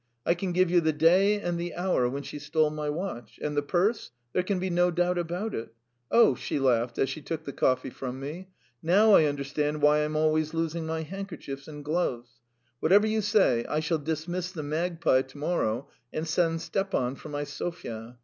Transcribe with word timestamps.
I 0.25 0.33
can 0.33 0.51
give 0.51 0.71
you 0.71 0.81
the 0.81 0.93
day 0.93 1.39
and 1.39 1.59
the 1.59 1.75
hour 1.75 2.09
when 2.09 2.23
she 2.23 2.39
stole 2.39 2.71
my 2.71 2.89
watch. 2.89 3.37
And 3.39 3.55
the 3.55 3.61
purse? 3.61 4.09
There 4.33 4.41
can 4.41 4.57
be 4.57 4.71
no 4.71 4.89
doubt 4.89 5.19
about 5.19 5.53
it. 5.53 5.75
Oh!" 6.09 6.33
she 6.33 6.57
laughed 6.57 6.97
as 6.97 7.07
she 7.07 7.21
took 7.21 7.43
the 7.43 7.53
coffee 7.53 7.91
from 7.91 8.19
me. 8.19 8.49
"Now 8.81 9.13
I 9.13 9.25
understand 9.25 9.83
why 9.83 9.97
I 9.97 10.05
am 10.05 10.15
always 10.15 10.55
losing 10.55 10.87
my 10.87 11.03
handkerchiefs 11.03 11.67
and 11.67 11.85
gloves. 11.85 12.39
Whatever 12.79 13.05
you 13.05 13.21
say, 13.21 13.63
I 13.69 13.79
shall 13.79 13.99
dismiss 13.99 14.51
the 14.51 14.63
magpie 14.63 15.21
to 15.21 15.37
morrow 15.37 15.87
and 16.11 16.27
send 16.27 16.61
Stepan 16.61 17.13
for 17.13 17.29
my 17.29 17.43
Sofya. 17.43 18.17